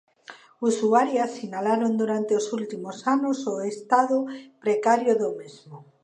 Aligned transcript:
Usuarias 0.69 1.31
sinalaron 1.39 1.91
durante 2.01 2.31
os 2.39 2.45
últimos 2.59 2.97
anos 3.15 3.37
o 3.53 3.55
estado 3.73 4.17
precario 4.63 5.13
do 5.21 5.29
mesmo. 5.39 5.75